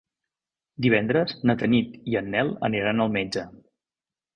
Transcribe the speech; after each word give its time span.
Divendres 0.85 1.37
na 1.49 1.57
Tanit 1.61 1.95
i 2.15 2.21
en 2.23 2.35
Nel 2.39 2.53
aniran 2.71 3.09
al 3.09 3.17
metge. 3.23 3.51